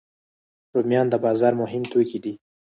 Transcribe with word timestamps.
رومیان 0.75 1.07
د 1.09 1.15
بازار 1.25 1.53
مهم 1.61 1.83
توکي 1.91 2.19
دي 2.23 2.33